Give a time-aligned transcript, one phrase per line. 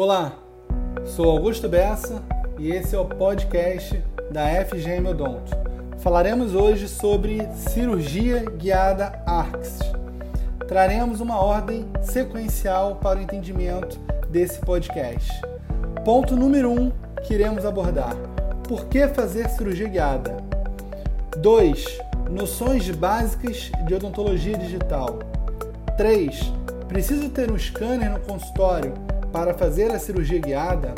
[0.00, 0.32] Olá,
[1.04, 2.22] sou Augusto Bessa
[2.56, 5.50] e esse é o podcast da FGM Odonto.
[5.98, 9.80] Falaremos hoje sobre cirurgia guiada ARCS.
[10.68, 13.98] Traremos uma ordem sequencial para o entendimento
[14.30, 15.32] desse podcast.
[16.04, 16.92] Ponto número 1 um,
[17.26, 18.14] que iremos abordar:
[18.68, 20.36] por que fazer cirurgia guiada?
[21.38, 21.98] 2.
[22.30, 25.18] Noções básicas de odontologia digital.
[25.96, 26.52] 3.
[26.86, 28.94] Preciso ter um scanner no consultório
[29.32, 30.94] para fazer a cirurgia guiada?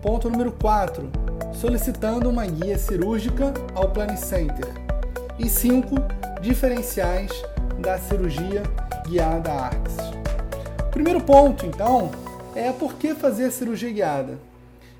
[0.00, 1.10] Ponto número 4.
[1.52, 4.66] Solicitando uma guia cirúrgica ao Center.
[5.38, 5.94] E 5.
[6.40, 7.30] Diferenciais
[7.80, 8.62] da cirurgia
[9.06, 9.96] guiada ARCS.
[10.90, 12.10] Primeiro ponto, então,
[12.54, 14.38] é por que fazer cirurgia guiada?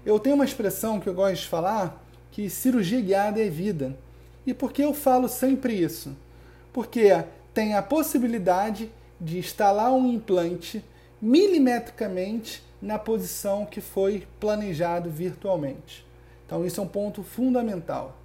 [0.05, 3.97] Eu tenho uma expressão que eu gosto de falar que cirurgia guiada é vida.
[4.47, 6.17] E por que eu falo sempre isso?
[6.73, 10.85] Porque tem a possibilidade de instalar um implante
[11.21, 16.07] milimetricamente na posição que foi planejado virtualmente.
[16.47, 18.17] Então, isso é um ponto fundamental.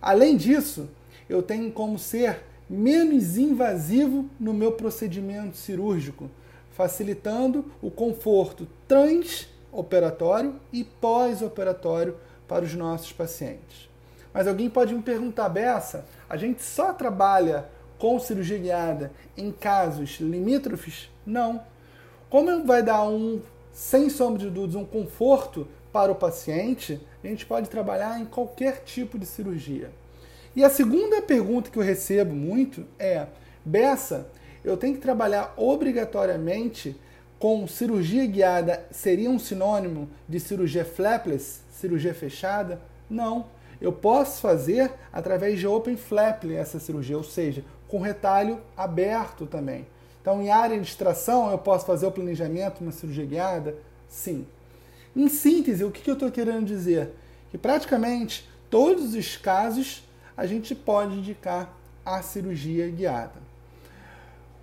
[0.00, 0.88] Além disso,
[1.28, 6.30] eu tenho como ser menos invasivo no meu procedimento cirúrgico,
[6.70, 12.16] facilitando o conforto transoperatório e pós-operatório
[12.48, 13.88] para os nossos pacientes.
[14.32, 20.18] Mas alguém pode me perguntar, Bessa, a gente só trabalha com cirurgia guiada em casos
[20.18, 21.10] limítrofes?
[21.24, 21.62] Não.
[22.32, 23.42] Como vai dar um,
[23.74, 28.84] sem sombra de dúvidas, um conforto para o paciente, a gente pode trabalhar em qualquer
[28.84, 29.90] tipo de cirurgia.
[30.56, 33.26] E a segunda pergunta que eu recebo muito é:
[33.62, 34.28] Bessa,
[34.64, 36.96] eu tenho que trabalhar obrigatoriamente
[37.38, 38.82] com cirurgia guiada?
[38.90, 42.80] Seria um sinônimo de cirurgia flapless, cirurgia fechada?
[43.10, 43.44] Não.
[43.78, 49.86] Eu posso fazer através de open flap essa cirurgia, ou seja, com retalho aberto também.
[50.22, 53.74] Então, em área de extração, eu posso fazer o planejamento, uma cirurgia guiada?
[54.08, 54.46] Sim.
[55.14, 57.10] Em síntese, o que eu estou querendo dizer?
[57.50, 60.04] Que praticamente todos os casos
[60.36, 61.74] a gente pode indicar
[62.06, 63.42] a cirurgia guiada.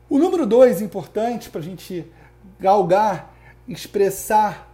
[0.09, 2.09] O número dois, importante para a gente
[2.59, 3.35] galgar,
[3.67, 4.73] expressar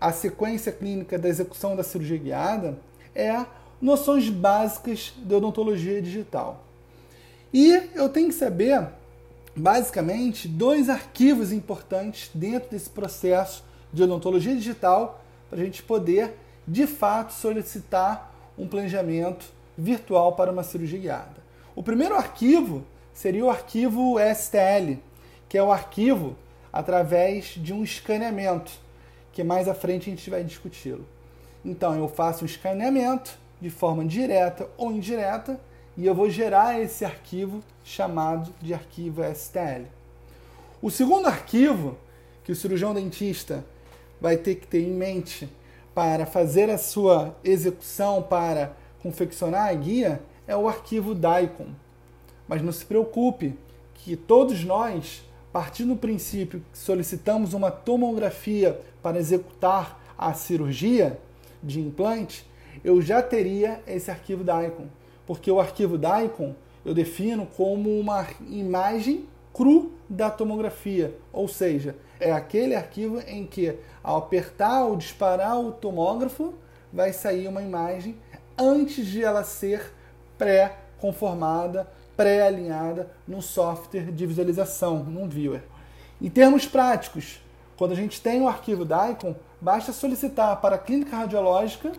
[0.00, 2.76] a sequência clínica da execução da cirurgia guiada,
[3.14, 3.46] é
[3.80, 6.64] noções básicas de odontologia digital.
[7.52, 8.86] E eu tenho que saber,
[9.56, 16.86] basicamente, dois arquivos importantes dentro desse processo de odontologia digital para a gente poder, de
[16.86, 21.44] fato, solicitar um planejamento virtual para uma cirurgia guiada.
[21.74, 24.98] O primeiro arquivo seria o arquivo STL,
[25.48, 26.36] que é o arquivo
[26.72, 28.72] através de um escaneamento,
[29.32, 31.06] que mais à frente a gente vai discuti-lo.
[31.64, 35.58] Então, eu faço um escaneamento de forma direta ou indireta
[35.96, 39.86] e eu vou gerar esse arquivo chamado de arquivo STL.
[40.82, 41.96] O segundo arquivo
[42.42, 43.64] que o cirurgião dentista
[44.20, 45.48] vai ter que ter em mente
[45.94, 51.68] para fazer a sua execução, para confeccionar a guia, é o arquivo DICOM.
[52.48, 53.56] Mas não se preocupe,
[53.94, 55.22] que todos nós,
[55.52, 61.18] partindo do princípio que solicitamos uma tomografia para executar a cirurgia
[61.62, 62.44] de implante,
[62.82, 64.88] eu já teria esse arquivo DICOM
[65.26, 66.54] porque o arquivo DICOM
[66.84, 73.78] eu defino como uma imagem cru da tomografia, ou seja, é aquele arquivo em que
[74.02, 76.54] ao apertar ou disparar o tomógrafo
[76.92, 78.16] vai sair uma imagem
[78.58, 79.92] antes de ela ser
[80.36, 85.62] pré-conformada, pré-alinhada no software de visualização, num viewer.
[86.20, 87.40] Em termos práticos,
[87.76, 91.92] quando a gente tem o arquivo DICOM, basta solicitar para a clínica radiológica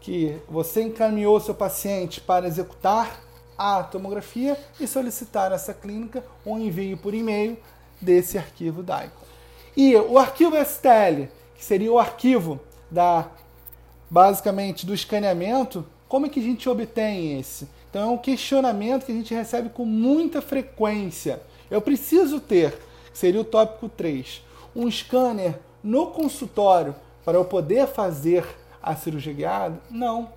[0.00, 3.20] que você encaminhou seu paciente para executar
[3.56, 7.58] a tomografia e solicitar essa clínica um envio por e-mail
[8.00, 9.26] desse arquivo DICOM.
[9.76, 12.60] E o arquivo STL, que seria o arquivo
[12.90, 13.28] da
[14.10, 17.68] basicamente do escaneamento, como é que a gente obtém esse?
[17.90, 21.40] Então é um questionamento que a gente recebe com muita frequência.
[21.70, 22.78] Eu preciso ter,
[23.12, 24.42] seria o tópico 3,
[24.74, 26.94] um scanner no consultório
[27.24, 28.46] para eu poder fazer
[28.82, 29.78] a cirurgia guiada?
[29.90, 30.30] Não.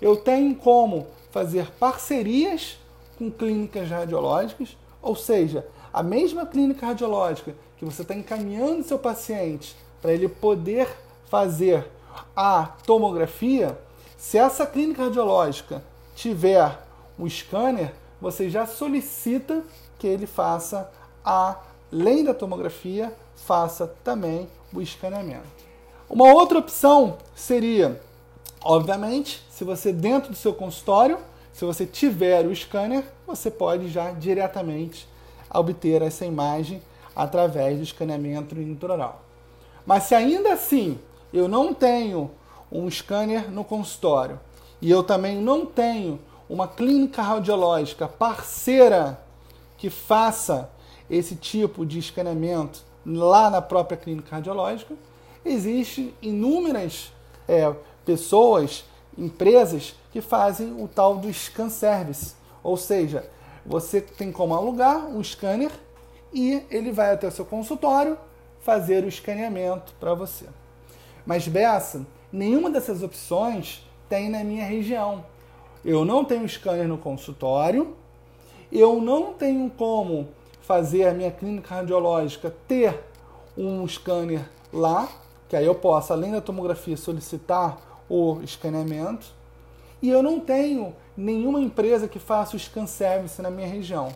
[0.00, 2.78] Eu tenho como fazer parcerias
[3.18, 9.76] com clínicas radiológicas, ou seja, a mesma clínica radiológica que você está encaminhando seu paciente
[10.00, 10.88] para ele poder
[11.26, 11.86] fazer
[12.36, 13.78] a tomografia,
[14.16, 15.82] se essa clínica radiológica
[16.14, 16.78] tiver
[17.18, 19.62] um scanner, você já solicita
[19.98, 20.90] que ele faça,
[21.24, 25.71] além da tomografia, faça também o escaneamento.
[26.12, 27.98] Uma outra opção seria,
[28.62, 31.16] obviamente, se você dentro do seu consultório,
[31.54, 35.08] se você tiver o scanner, você pode já diretamente
[35.48, 36.82] obter essa imagem
[37.16, 39.22] através do escaneamento intraoral.
[39.86, 40.98] Mas se ainda assim
[41.32, 42.30] eu não tenho
[42.70, 44.38] um scanner no consultório
[44.82, 49.18] e eu também não tenho uma clínica radiológica parceira
[49.78, 50.68] que faça
[51.08, 54.94] esse tipo de escaneamento lá na própria clínica radiológica,
[55.44, 57.12] existem inúmeras
[57.48, 57.72] é,
[58.04, 58.84] pessoas,
[59.16, 63.28] empresas que fazem o tal do scan service, ou seja,
[63.64, 65.70] você tem como alugar um scanner
[66.32, 68.18] e ele vai até o seu consultório
[68.60, 70.46] fazer o escaneamento para você.
[71.26, 75.24] Mas Bessa, nenhuma dessas opções tem na minha região.
[75.84, 77.96] Eu não tenho scanner no consultório,
[78.70, 80.28] eu não tenho como
[80.62, 82.98] fazer a minha clínica radiológica ter
[83.56, 85.08] um scanner lá,
[85.52, 87.76] que aí eu posso, além da tomografia, solicitar
[88.08, 89.26] o escaneamento.
[90.00, 94.08] E eu não tenho nenhuma empresa que faça o scan service na minha região.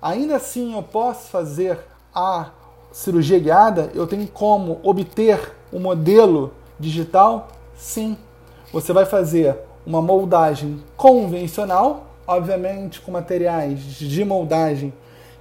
[0.00, 1.78] Ainda assim, eu posso fazer
[2.14, 2.48] a
[2.90, 3.90] cirurgia guiada?
[3.94, 7.48] Eu tenho como obter o um modelo digital?
[7.76, 8.16] Sim.
[8.72, 14.94] Você vai fazer uma moldagem convencional, obviamente com materiais de moldagem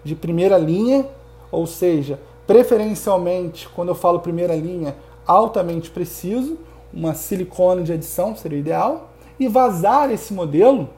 [0.03, 1.07] de primeira linha,
[1.49, 4.93] ou seja, preferencialmente, quando eu falo primeira linha,
[5.25, 6.57] altamente preciso,
[6.93, 9.09] uma silicone de adição seria o ideal,
[9.39, 10.89] e vazar esse modelo,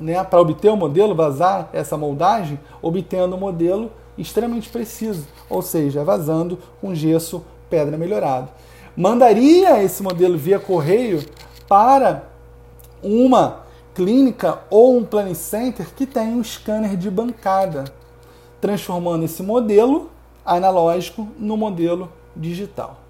[0.00, 6.02] né, para obter o modelo, vazar essa moldagem, obtendo um modelo extremamente preciso, ou seja,
[6.02, 8.48] vazando com gesso pedra melhorado.
[8.96, 11.24] Mandaria esse modelo via correio
[11.68, 12.24] para
[13.02, 13.60] uma
[13.94, 17.84] clínica ou um planning center que tem um scanner de bancada,
[18.60, 20.10] transformando esse modelo
[20.44, 23.07] analógico no modelo digital.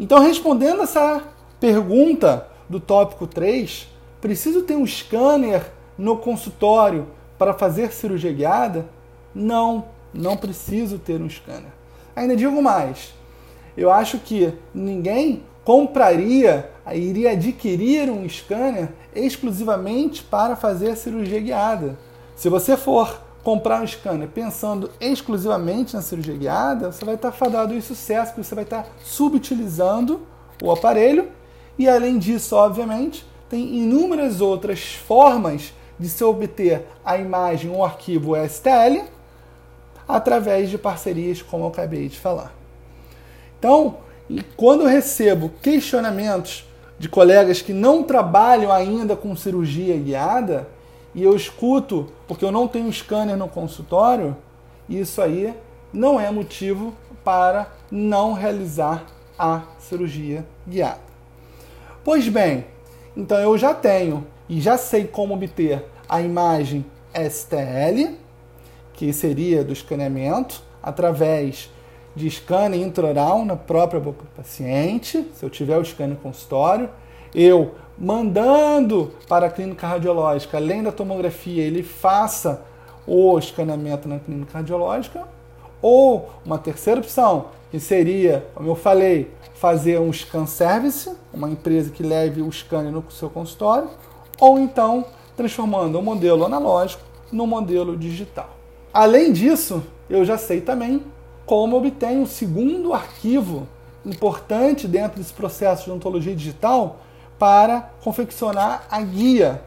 [0.00, 1.22] Então, respondendo essa
[1.60, 3.86] pergunta do tópico 3,
[4.18, 7.06] preciso ter um scanner no consultório
[7.38, 8.88] para fazer cirurgia guiada?
[9.34, 11.70] Não, não preciso ter um scanner.
[12.16, 13.12] Ainda digo mais,
[13.76, 21.98] eu acho que ninguém compraria, iria adquirir um scanner exclusivamente para fazer cirurgia guiada.
[22.34, 27.74] Se você for comprar um scanner pensando exclusivamente na cirurgia guiada, você vai estar fadado
[27.74, 30.26] em sucesso, porque você vai estar subutilizando
[30.62, 31.28] o aparelho
[31.78, 38.34] e, além disso, obviamente, tem inúmeras outras formas de se obter a imagem ou arquivo
[38.46, 39.04] STL
[40.06, 42.52] através de parcerias, como eu acabei de falar.
[43.58, 43.98] Então,
[44.56, 46.66] quando eu recebo questionamentos
[46.98, 50.68] de colegas que não trabalham ainda com cirurgia guiada,
[51.14, 54.36] e eu escuto porque eu não tenho scanner no consultório,
[54.88, 55.54] isso aí
[55.92, 59.04] não é motivo para não realizar
[59.38, 61.00] a cirurgia guiada.
[62.04, 62.66] Pois bem,
[63.16, 66.84] então eu já tenho e já sei como obter a imagem
[67.14, 68.16] STL,
[68.92, 71.70] que seria do escaneamento, através
[72.14, 76.90] de scanner intraoral na própria boca do paciente, se eu tiver o scanner consultório,
[77.34, 82.62] eu mandando para a clínica radiológica, além da tomografia, ele faça
[83.06, 85.28] o escaneamento na clínica radiológica,
[85.82, 91.90] ou uma terceira opção, que seria, como eu falei, fazer um scan service, uma empresa
[91.90, 93.90] que leve o scanner no seu consultório,
[94.40, 95.04] ou então
[95.36, 98.56] transformando o modelo analógico no modelo digital.
[98.92, 101.02] Além disso, eu já sei também
[101.44, 103.68] como obter um segundo arquivo
[104.04, 106.98] importante dentro desse processo de ontologia digital
[107.40, 109.62] para confeccionar a guia,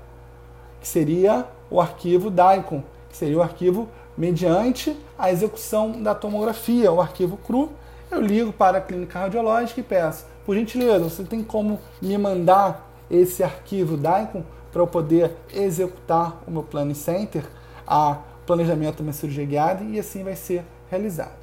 [0.79, 7.01] que seria o arquivo DICOM, que seria o arquivo mediante a execução da tomografia, o
[7.01, 7.71] arquivo cru.
[8.11, 12.87] Eu ligo para a clínica radiológica e peço, por gentileza, você tem como me mandar
[13.09, 17.43] esse arquivo DICOM para eu poder executar o meu Planning Center,
[17.87, 21.41] a planejamento da minha cirurgia guiada, e assim vai ser realizado.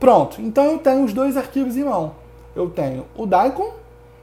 [0.00, 2.16] Pronto, então eu tenho os dois arquivos em mão.
[2.56, 3.74] Eu tenho o DICOM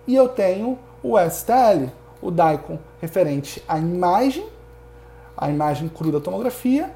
[0.05, 1.89] e eu tenho o STL,
[2.21, 4.45] o DICOM referente à imagem,
[5.37, 6.91] a imagem crua da tomografia,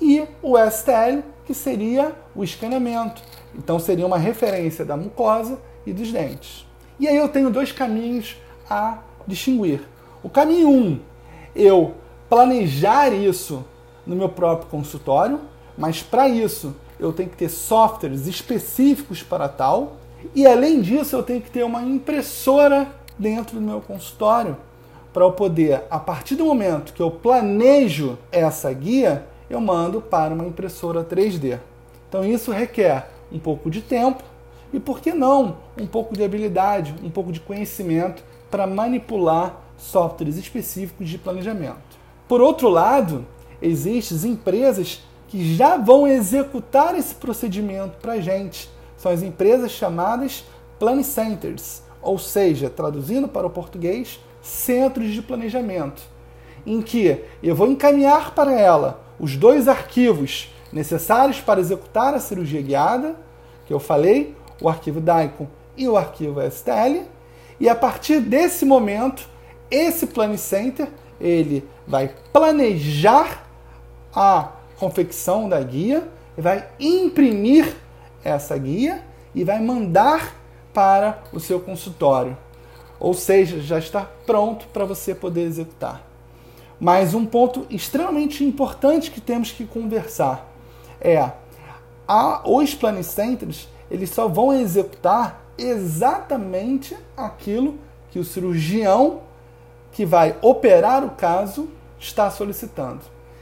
[0.00, 3.22] e o STL, que seria o escaneamento.
[3.54, 6.66] Então seria uma referência da mucosa e dos dentes.
[7.00, 8.36] E aí eu tenho dois caminhos
[8.68, 9.80] a distinguir.
[10.22, 11.00] O caminho 1, um,
[11.54, 11.94] eu
[12.28, 13.64] planejar isso
[14.06, 15.40] no meu próprio consultório,
[15.76, 19.96] mas para isso eu tenho que ter softwares específicos para tal,
[20.34, 22.88] e além disso eu tenho que ter uma impressora
[23.18, 24.56] dentro do meu consultório
[25.12, 30.34] para eu poder, a partir do momento que eu planejo essa guia, eu mando para
[30.34, 31.58] uma impressora 3D.
[32.08, 34.22] Então isso requer um pouco de tempo
[34.72, 40.36] e, por que não, um pouco de habilidade, um pouco de conhecimento para manipular softwares
[40.36, 41.98] específicos de planejamento.
[42.26, 43.26] Por outro lado,
[43.62, 48.68] existem empresas que já vão executar esse procedimento para a gente.
[48.96, 50.44] São as empresas chamadas
[50.78, 56.02] Plan Centers, ou seja, traduzindo para o português, centros de planejamento,
[56.66, 62.62] em que eu vou encaminhar para ela os dois arquivos necessários para executar a cirurgia
[62.62, 63.14] guiada,
[63.66, 65.46] que eu falei, o arquivo DICOM
[65.76, 67.02] e o arquivo STL,
[67.60, 69.28] e a partir desse momento,
[69.70, 70.88] esse Center
[71.20, 73.46] ele vai planejar
[74.14, 77.76] a confecção da guia, vai imprimir
[78.24, 80.37] essa guia e vai mandar
[80.78, 82.38] para o seu consultório.
[83.00, 86.00] Ou seja, já está pronto para você poder executar.
[86.78, 90.48] Mas um ponto extremamente importante que temos que conversar
[91.00, 91.32] é
[92.06, 97.76] a, os planicenters eles só vão executar exatamente aquilo
[98.12, 99.22] que o cirurgião
[99.90, 101.68] que vai operar o caso
[101.98, 103.00] está solicitando.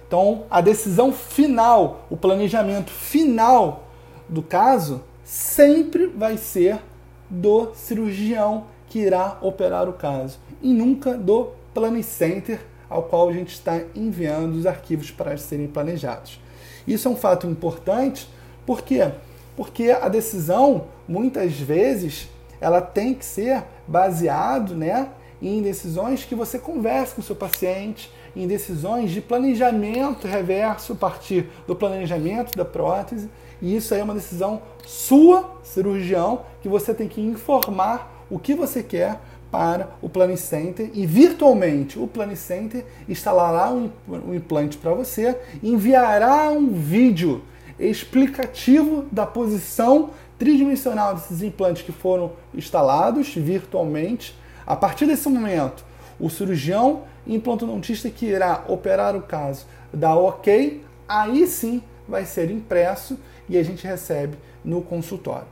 [0.08, 3.84] Então, a decisão final, o planejamento final
[4.26, 6.80] do caso sempre vai ser
[7.28, 13.52] do cirurgião que irá operar o caso e nunca do planicenter ao qual a gente
[13.52, 16.40] está enviando os arquivos para serem planejados.
[16.86, 18.28] Isso é um fato importante,
[18.64, 19.10] por quê?
[19.56, 22.28] Porque a decisão, muitas vezes,
[22.60, 25.08] ela tem que ser baseado, né,
[25.40, 31.48] em decisões que você conversa com o seu paciente, em decisões de planejamento reverso partir
[31.66, 33.28] do planejamento da prótese.
[33.60, 38.54] E isso aí é uma decisão sua, cirurgião, que você tem que informar o que
[38.54, 39.20] você quer
[39.50, 46.68] para o Planicenter e virtualmente o Planicenter instalará um, um implante para você, enviará um
[46.68, 47.42] vídeo
[47.78, 54.36] explicativo da posição tridimensional desses implantes que foram instalados virtualmente.
[54.66, 55.84] A partir desse momento,
[56.18, 63.18] o cirurgião implantodontista que irá operar o caso dá ok, aí sim vai ser impresso
[63.48, 65.46] e a gente recebe no consultório.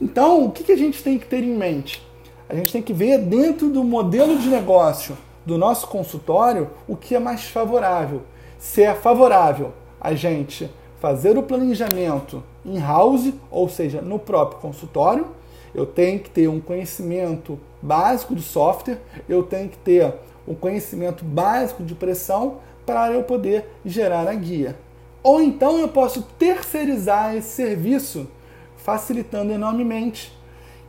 [0.00, 2.02] Então, o que a gente tem que ter em mente?
[2.48, 7.14] A gente tem que ver dentro do modelo de negócio do nosso consultório o que
[7.14, 8.22] é mais favorável.
[8.58, 10.70] Se é favorável a gente
[11.00, 15.28] fazer o planejamento in-house, ou seja, no próprio consultório,
[15.74, 20.12] eu tenho que ter um conhecimento básico do software, eu tenho que ter
[20.46, 24.76] um conhecimento básico de pressão para eu poder gerar a guia.
[25.22, 28.28] Ou então eu posso terceirizar esse serviço,
[28.76, 30.32] facilitando enormemente.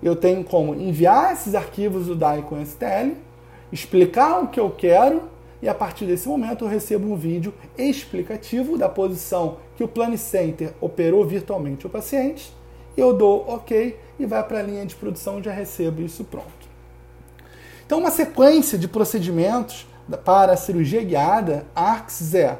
[0.02, 3.16] Eu tenho como enviar esses arquivos do DAI com STL,
[3.72, 5.24] explicar o que eu quero
[5.62, 10.18] e a partir desse momento eu recebo um vídeo explicativo da posição que o Plane
[10.18, 12.52] Center operou virtualmente o paciente,
[12.98, 16.72] eu dou OK e vai para a linha de produção e já recebo isso pronto.
[17.86, 19.86] Então, uma sequência de procedimentos
[20.24, 22.58] para a cirurgia guiada ARCS é,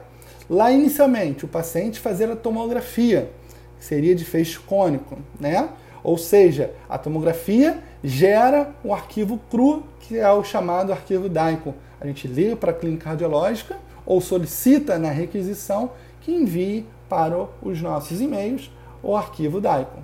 [0.52, 3.32] lá inicialmente, o paciente fazer a tomografia,
[3.80, 5.70] que seria de feixe cônico, né?
[6.04, 11.74] Ou seja, a tomografia gera um arquivo cru, que é o chamado arquivo DICOM.
[12.02, 17.82] A gente liga para a clínica radiológica ou solicita na requisição que envie para os
[17.82, 18.70] nossos e-mails
[19.02, 20.02] o arquivo DICOM.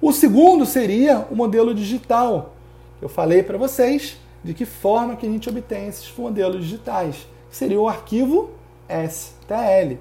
[0.00, 2.54] O segundo seria o modelo digital.
[3.00, 7.80] Eu falei para vocês de que forma que a gente obtém esses modelos digitais, seria
[7.80, 8.61] o arquivo
[9.08, 9.98] STL.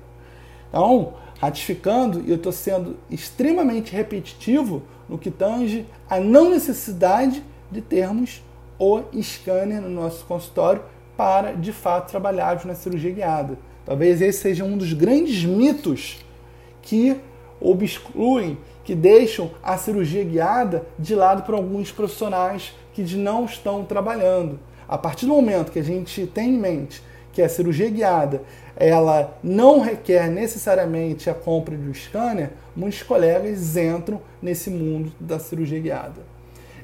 [0.69, 7.81] Então, ratificando, e eu estou sendo extremamente repetitivo no que tange a não necessidade de
[7.81, 8.43] termos
[8.77, 10.81] o scanner no nosso consultório
[11.17, 13.57] para, de fato, trabalharmos na cirurgia guiada.
[13.85, 16.19] Talvez esse seja um dos grandes mitos
[16.81, 17.19] que
[17.59, 24.59] obstruem, que deixam a cirurgia guiada de lado para alguns profissionais que não estão trabalhando.
[24.87, 28.41] A partir do momento que a gente tem em mente que a cirurgia guiada
[28.75, 35.37] ela não requer necessariamente a compra de um scanner, muitos colegas entram nesse mundo da
[35.37, 36.21] cirurgia guiada.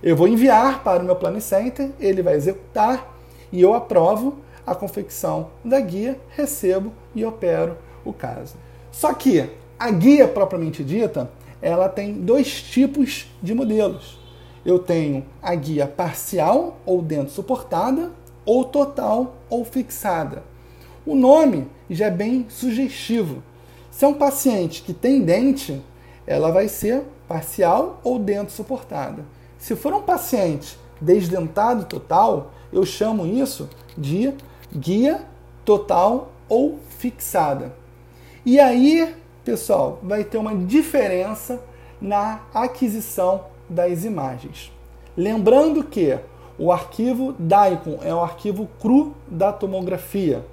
[0.03, 3.17] Eu vou enviar para o meu Plano Center, ele vai executar
[3.51, 8.55] e eu aprovo a confecção da guia, recebo e opero o caso.
[8.91, 9.49] Só que
[9.79, 11.29] a guia propriamente dita,
[11.61, 14.19] ela tem dois tipos de modelos.
[14.65, 18.11] Eu tenho a guia parcial ou dentro suportada,
[18.47, 20.41] ou total ou fixada.
[21.05, 23.43] O nome já é bem sugestivo.
[23.91, 25.81] Se é um paciente que tem dente,
[26.25, 29.23] ela vai ser parcial ou dentro suportada.
[29.59, 34.33] Se for um paciente desdentado total, eu chamo isso de
[34.73, 35.21] guia
[35.65, 37.75] total ou fixada.
[38.45, 39.13] E aí,
[39.43, 41.61] pessoal, vai ter uma diferença
[41.99, 44.71] na aquisição das imagens.
[45.17, 46.17] Lembrando que
[46.57, 50.43] o arquivo DICOM é o arquivo cru da tomografia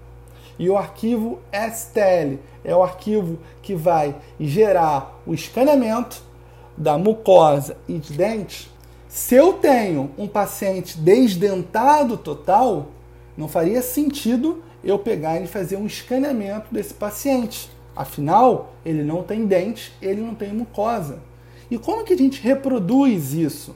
[0.59, 6.23] e o arquivo STL é o arquivo que vai gerar o escaneamento
[6.77, 8.71] da mucosa e de dente.
[9.09, 12.87] Se eu tenho um paciente desdentado total,
[13.37, 17.71] não faria sentido eu pegar e fazer um escaneamento desse paciente.
[17.97, 21.21] Afinal, ele não tem dente, ele não tem mucosa.
[21.71, 23.75] E como que a gente reproduz isso?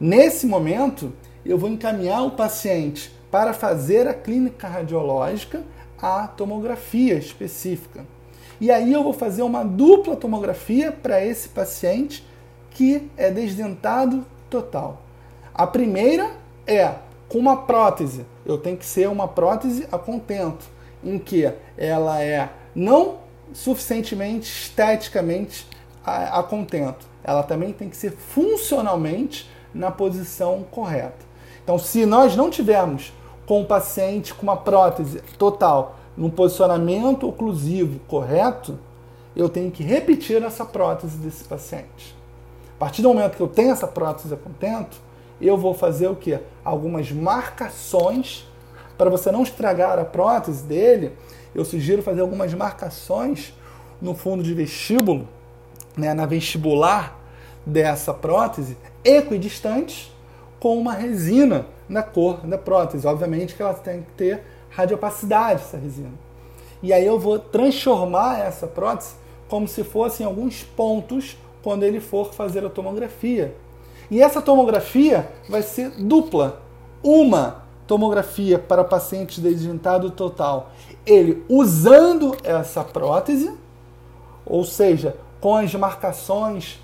[0.00, 1.12] Nesse momento,
[1.50, 5.62] eu vou encaminhar o paciente para fazer a clínica radiológica,
[6.00, 8.04] a tomografia específica.
[8.60, 12.26] E aí eu vou fazer uma dupla tomografia para esse paciente
[12.70, 15.02] que é desdentado total.
[15.54, 16.30] A primeira
[16.66, 16.94] é
[17.28, 18.24] com uma prótese.
[18.44, 20.66] Eu tenho que ser uma prótese a contento,
[21.04, 23.18] em que ela é não
[23.52, 25.66] suficientemente esteticamente
[26.04, 27.06] a, contento.
[27.22, 31.27] Ela também tem que ser funcionalmente na posição correta.
[31.68, 33.12] Então, se nós não tivermos
[33.44, 38.78] com o paciente com uma prótese total no posicionamento oclusivo correto,
[39.36, 42.16] eu tenho que repetir essa prótese desse paciente.
[42.74, 44.96] A partir do momento que eu tenho essa prótese a contento,
[45.38, 46.38] eu vou fazer o que?
[46.64, 48.48] Algumas marcações
[48.96, 51.12] para você não estragar a prótese dele.
[51.54, 53.52] Eu sugiro fazer algumas marcações
[54.00, 55.28] no fundo de vestíbulo,
[55.94, 57.20] né, na vestibular
[57.66, 60.16] dessa prótese, equidistante,
[60.60, 63.06] com uma resina na cor da prótese.
[63.06, 66.12] Obviamente que ela tem que ter radiopacidade, essa resina.
[66.82, 69.14] E aí eu vou transformar essa prótese
[69.48, 73.54] como se fossem alguns pontos quando ele for fazer a tomografia.
[74.10, 76.62] E essa tomografia vai ser dupla.
[77.02, 80.70] Uma tomografia para paciente desdentado total,
[81.06, 83.50] ele usando essa prótese,
[84.44, 86.78] ou seja, com as marcações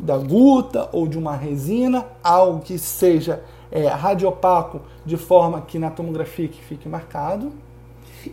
[0.00, 5.90] da guta ou de uma resina, algo que seja é, radiopaco, de forma que na
[5.90, 7.52] tomografia que fique marcado.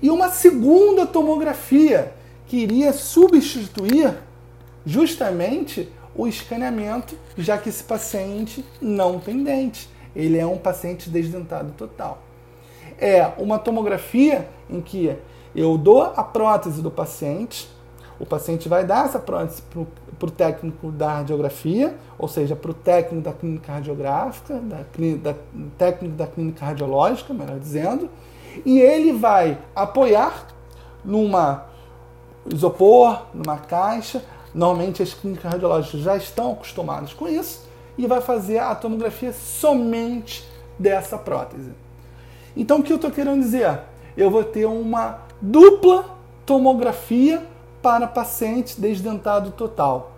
[0.01, 2.13] E uma segunda tomografia
[2.45, 4.17] que iria substituir
[4.86, 9.89] justamente o escaneamento, já que esse paciente não tem dente.
[10.15, 12.24] Ele é um paciente desdentado total.
[12.97, 15.15] É uma tomografia em que
[15.53, 17.70] eu dou a prótese do paciente,
[18.20, 19.61] o paciente vai dar essa prótese
[20.20, 24.77] para o técnico da radiografia, ou seja, para o técnico da clínica radiográfica, da,
[25.22, 25.36] da
[25.77, 28.10] técnico da clínica radiológica, melhor dizendo,
[28.66, 30.48] e ele vai apoiar
[31.06, 31.66] numa
[32.51, 34.24] isopor, numa caixa.
[34.53, 40.48] Normalmente as clínicas radiológicas já estão acostumadas com isso e vai fazer a tomografia somente
[40.80, 41.72] dessa prótese.
[42.56, 43.80] Então o que eu estou querendo dizer?
[44.16, 47.46] Eu vou ter uma dupla tomografia
[47.81, 50.11] para paciente desdentado total,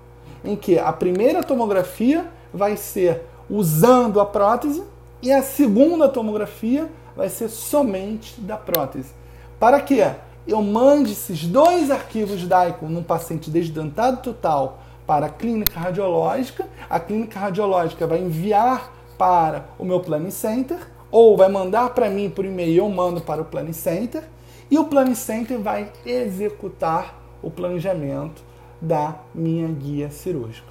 [0.44, 4.84] em que a primeira tomografia vai ser usando a prótese
[5.22, 9.14] e a segunda tomografia vai ser somente da prótese.
[9.60, 10.00] Para que
[10.48, 17.00] eu mande esses dois arquivos DICOM num paciente desdentado total para a clínica radiológica, a
[17.00, 20.80] clínica radiológica vai enviar para o meu Planning Center
[21.12, 24.24] ou vai mandar para mim por e-mail, eu mando para o Planning Center
[24.72, 28.42] e o Planning Center vai executar o planejamento
[28.82, 30.68] da minha guia cirúrgica.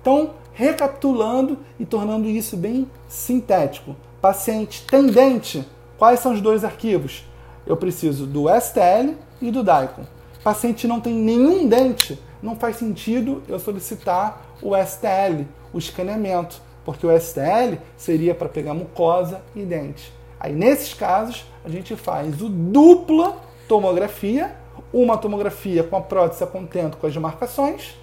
[0.00, 3.96] Então, recapitulando e tornando isso bem sintético.
[4.20, 5.64] Paciente tendente,
[5.98, 7.24] quais são os dois arquivos?
[7.66, 10.04] Eu preciso do STL e do DICOM.
[10.42, 17.06] Paciente não tem nenhum dente, não faz sentido eu solicitar o STL, o escaneamento, porque
[17.06, 20.12] o STL seria para pegar mucosa e dente.
[20.40, 23.36] Aí nesses casos a gente faz o dupla
[23.66, 24.56] tomografia
[24.92, 27.96] uma tomografia com a prótese a contento com as demarcações,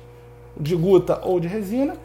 [0.58, 1.96] de guta ou de resina,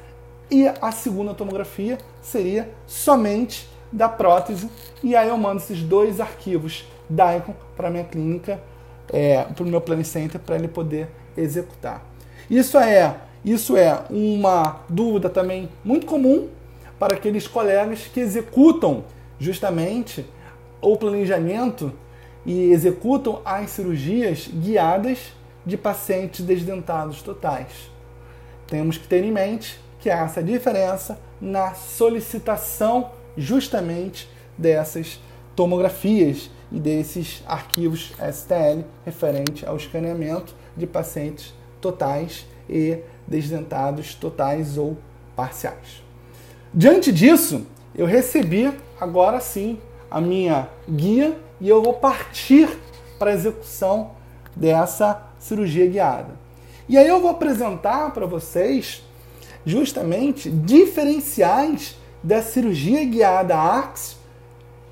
[0.51, 4.69] e a segunda tomografia seria somente da prótese,
[5.03, 8.61] e aí eu mando esses dois arquivos DICOM para minha clínica,
[9.13, 12.05] é, para o meu Planning Center, para ele poder executar.
[12.49, 16.49] Isso é, isso é uma dúvida também muito comum
[16.99, 19.05] para aqueles colegas que executam
[19.39, 20.25] justamente
[20.81, 21.93] o planejamento
[22.45, 25.33] e executam as cirurgias guiadas
[25.65, 27.91] de pacientes desdentados totais.
[28.67, 35.21] Temos que ter em mente que há essa diferença na solicitação justamente dessas
[35.55, 44.97] tomografias e desses arquivos STL referente ao escaneamento de pacientes totais e desdentados totais ou
[45.35, 46.03] parciais.
[46.73, 49.79] Diante disso, eu recebi agora sim
[50.11, 52.69] a minha guia e eu vou partir
[53.19, 54.13] para a execução
[54.57, 56.39] dessa cirurgia guiada.
[56.89, 59.03] E aí eu vou apresentar para vocês
[59.65, 64.17] justamente diferenciais da cirurgia guiada ARCS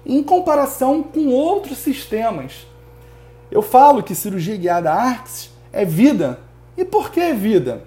[0.04, 2.66] em comparação com outros sistemas.
[3.50, 6.40] Eu falo que cirurgia guiada ARCS é vida.
[6.76, 7.82] E por que é vida?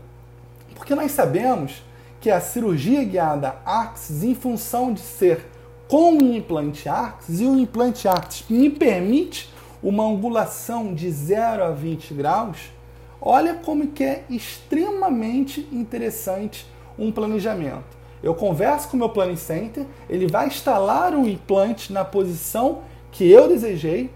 [0.75, 1.83] Porque nós sabemos
[2.19, 5.47] que a cirurgia guiada Axis, em função de ser
[5.91, 9.49] com o implante Axis, e o implante Axis me permite
[9.83, 12.71] uma angulação de 0 a 20 graus,
[13.19, 16.65] olha como que é extremamente interessante
[16.97, 17.83] um planejamento.
[18.23, 23.29] Eu converso com o meu planning center, ele vai instalar o implante na posição que
[23.29, 24.09] eu desejei,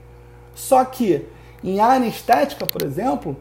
[0.55, 1.25] só que
[1.61, 3.35] em área estética, por exemplo,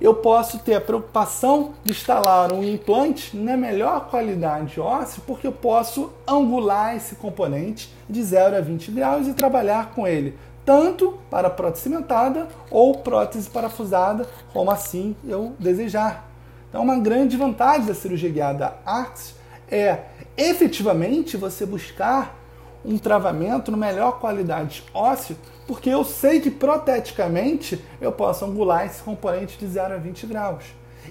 [0.00, 5.52] eu posso ter a preocupação de instalar um implante na melhor qualidade óssea, porque eu
[5.52, 10.36] posso angular esse componente de 0 a 20 graus e trabalhar com ele
[10.68, 16.28] tanto para prótese cimentada ou prótese parafusada, como assim eu desejar.
[16.68, 19.34] Então, uma grande vantagem da cirurgia guiada ARCS
[19.70, 20.00] é
[20.36, 22.36] efetivamente você buscar
[22.84, 25.36] um travamento no melhor qualidade óssea,
[25.68, 30.64] porque eu sei que proteticamente eu posso angular esse componente de 0 a 20 graus.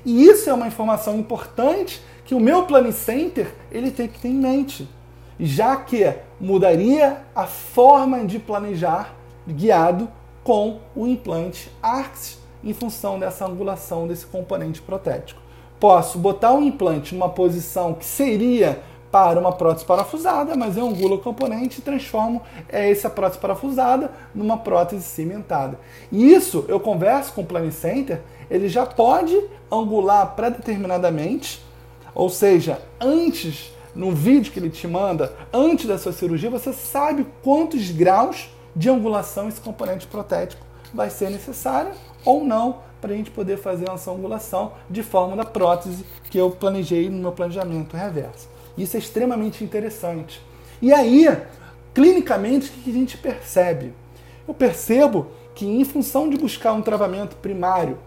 [0.03, 4.29] E isso é uma informação importante que o meu Planning Center ele tem que ter
[4.29, 4.89] em mente,
[5.39, 9.13] já que mudaria a forma de planejar
[9.47, 10.09] guiado
[10.43, 15.39] com o implante ARCS em função dessa angulação desse componente protético.
[15.79, 21.15] Posso botar o implante numa posição que seria para uma prótese parafusada, mas eu angulo
[21.15, 25.79] o componente e transformo essa prótese parafusada numa prótese cimentada.
[26.11, 29.39] E isso eu converso com o Planning Center, ele já pode
[29.71, 31.63] angular predeterminadamente,
[32.13, 37.25] ou seja, antes, no vídeo que ele te manda, antes da sua cirurgia, você sabe
[37.43, 41.91] quantos graus de angulação esse componente protético vai ser necessário
[42.23, 46.51] ou não para a gente poder fazer essa angulação de forma da prótese que eu
[46.51, 48.56] planejei no meu planejamento reverso.
[48.77, 50.41] Isso é extremamente interessante.
[50.81, 51.27] E aí,
[51.93, 53.93] clinicamente, o que a gente percebe?
[54.47, 57.97] Eu percebo que, em função de buscar um travamento primário,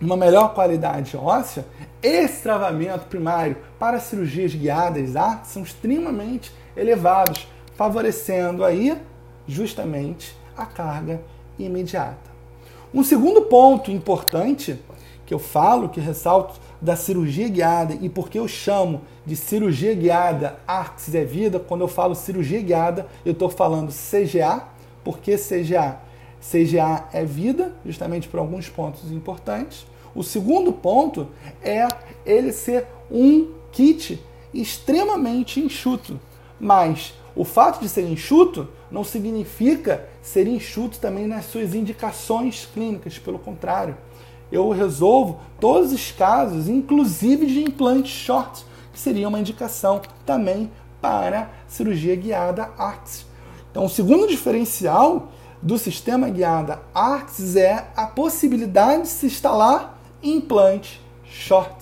[0.00, 1.66] uma melhor qualidade óssea,
[2.02, 8.96] esse travamento primário para cirurgias guiadas ah, são extremamente elevados, favorecendo aí
[9.46, 11.20] justamente a carga
[11.58, 12.28] imediata.
[12.94, 14.78] Um segundo ponto importante
[15.28, 20.58] que eu falo, que ressalto da cirurgia guiada e porque eu chamo de cirurgia guiada
[20.66, 24.62] Arx é vida, quando eu falo cirurgia guiada, eu estou falando CGA,
[25.04, 25.98] porque CGA?
[26.40, 29.86] CGA é vida, justamente por alguns pontos importantes.
[30.14, 31.28] O segundo ponto
[31.62, 31.86] é
[32.24, 36.18] ele ser um kit extremamente enxuto,
[36.58, 43.18] mas o fato de ser enxuto não significa ser enxuto também nas suas indicações clínicas,
[43.18, 43.94] pelo contrário.
[44.50, 51.50] Eu resolvo todos os casos, inclusive de implantes short, que seria uma indicação também para
[51.66, 53.26] cirurgia guiada ARCS.
[53.70, 55.28] Então, o segundo diferencial
[55.60, 61.76] do sistema guiada ARCS é a possibilidade de se instalar implante short.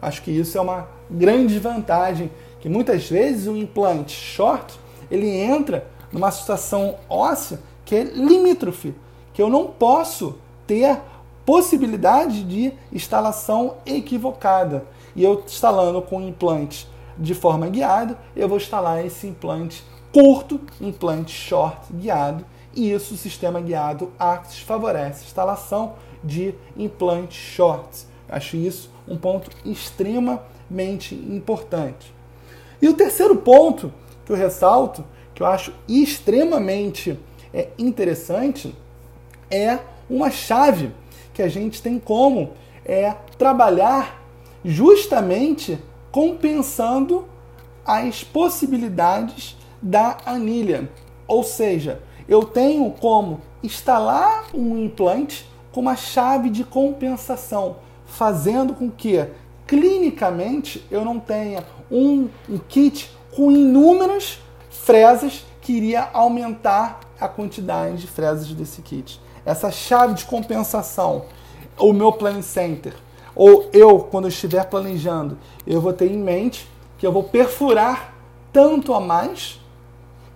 [0.00, 4.78] Eu acho que isso é uma grande vantagem, que muitas vezes o implante short
[5.10, 8.94] ele entra numa situação óssea que é limítrofe,
[9.32, 10.98] que eu não posso ter
[11.44, 14.84] possibilidade de instalação equivocada.
[15.14, 21.32] E eu instalando com implante de forma guiada, eu vou instalar esse implante curto, implante
[21.32, 28.06] short guiado, e isso o sistema guiado Axis favorece a instalação de implantes shorts.
[28.28, 32.12] Acho isso um ponto extremamente importante.
[32.80, 33.92] E o terceiro ponto
[34.24, 35.04] que eu ressalto,
[35.34, 37.18] que eu acho extremamente
[37.52, 38.74] é, interessante,
[39.50, 39.78] é
[40.08, 40.92] uma chave
[41.34, 42.52] que a gente tem como
[42.84, 44.22] é, trabalhar
[44.64, 45.78] justamente
[46.10, 47.26] compensando
[47.84, 50.88] as possibilidades da anilha.
[51.26, 58.90] Ou seja, eu tenho como instalar um implante com uma chave de compensação, fazendo com
[58.90, 59.26] que
[59.66, 64.38] clinicamente eu não tenha um, um kit com inúmeras
[64.70, 69.20] fresas que iria aumentar a quantidade de fresas desse kit.
[69.44, 71.24] Essa chave de compensação,
[71.78, 72.94] o meu planning center,
[73.34, 78.14] ou eu, quando eu estiver planejando, eu vou ter em mente que eu vou perfurar
[78.52, 79.60] tanto a mais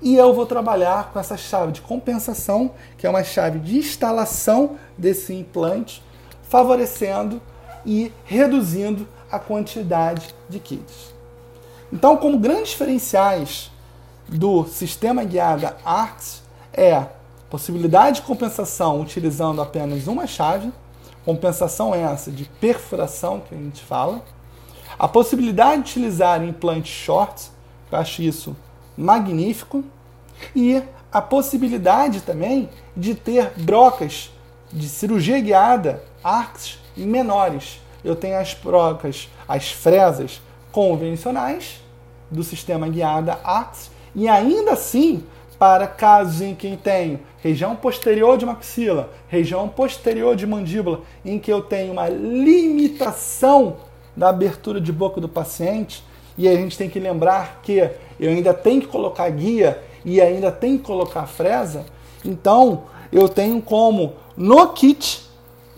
[0.02, 4.76] e eu vou trabalhar com essa chave de compensação, que é uma chave de instalação
[4.96, 6.02] desse implante,
[6.42, 7.40] favorecendo
[7.84, 11.14] e reduzindo a quantidade de kits.
[11.92, 13.70] Então, como grandes diferenciais
[14.28, 16.42] do sistema guiada ARCS
[16.72, 17.06] é
[17.50, 20.72] possibilidade de compensação utilizando apenas uma chave,
[21.24, 24.22] compensação essa de perfuração que a gente fala,
[24.98, 27.50] a possibilidade de utilizar implantes shorts,
[27.90, 28.56] eu acho isso
[28.96, 29.84] magnífico,
[30.54, 34.30] e a possibilidade também de ter brocas
[34.72, 37.80] de cirurgia guiada ARCS menores.
[38.04, 41.80] Eu tenho as brocas, as fresas convencionais
[42.30, 45.24] do sistema guiada ARTS e ainda assim
[45.58, 51.52] para casos em que tenho região posterior de maxila, região posterior de mandíbula, em que
[51.52, 53.76] eu tenho uma limitação
[54.16, 56.04] da abertura de boca do paciente,
[56.36, 57.90] e a gente tem que lembrar que
[58.20, 61.84] eu ainda tenho que colocar guia e ainda tenho que colocar fresa,
[62.24, 65.26] então eu tenho como no kit,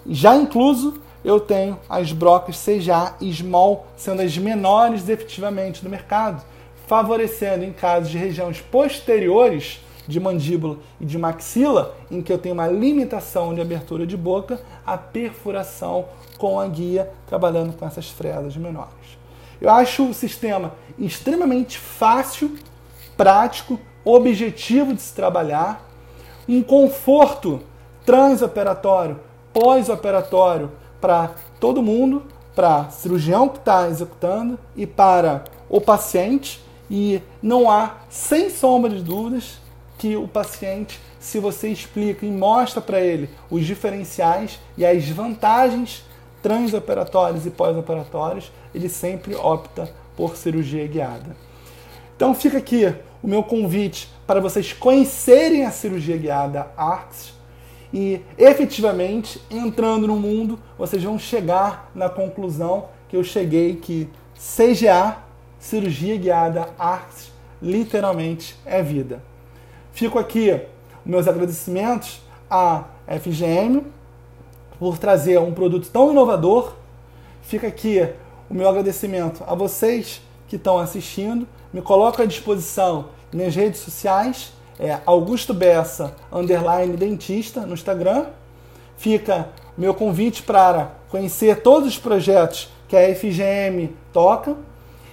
[0.07, 6.43] já incluso, eu tenho as brocas CJA Small, sendo as menores efetivamente do mercado
[6.91, 12.53] favorecendo em casos de regiões posteriores de mandíbula e de maxila, em que eu tenho
[12.53, 18.57] uma limitação de abertura de boca, a perfuração com a guia, trabalhando com essas fresas
[18.57, 18.91] menores.
[19.61, 22.57] Eu acho o sistema extremamente fácil,
[23.17, 25.89] prático, objetivo de se trabalhar,
[26.49, 27.61] um conforto
[28.05, 29.21] transoperatório,
[29.53, 37.71] pós-operatório para todo mundo, para cirurgião que está executando e para o paciente e não
[37.71, 39.61] há, sem sombra de dúvidas,
[39.97, 46.05] que o paciente, se você explica e mostra para ele os diferenciais e as vantagens
[46.43, 51.37] transoperatórias e pós-operatórias, ele sempre opta por cirurgia guiada.
[52.17, 57.35] Então fica aqui o meu convite para vocês conhecerem a cirurgia guiada ARCS
[57.93, 65.19] e efetivamente entrando no mundo, vocês vão chegar na conclusão que eu cheguei que CGA
[65.61, 67.31] cirurgia guiada ARCS
[67.63, 69.23] literalmente é vida.
[69.93, 70.59] Fico aqui
[71.05, 73.85] meus agradecimentos à FGM
[74.79, 76.75] por trazer um produto tão inovador.
[77.43, 78.09] Fica aqui
[78.49, 81.47] o meu agradecimento a vocês que estão assistindo.
[81.73, 88.27] Me coloco à disposição nas redes sociais, é Augusto Bessa, underline dentista, no Instagram.
[88.97, 94.57] Fica meu convite para conhecer todos os projetos que a FGM toca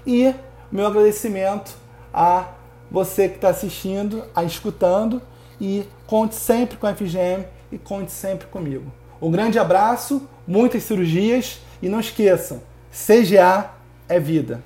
[0.08, 0.34] e
[0.72, 1.76] meu agradecimento
[2.14, 2.48] a
[2.90, 5.22] você que está assistindo, a escutando
[5.60, 8.90] e conte sempre com a FGM e conte sempre comigo.
[9.22, 13.72] Um grande abraço, muitas cirurgias e não esqueçam, CGA
[14.08, 14.64] é vida.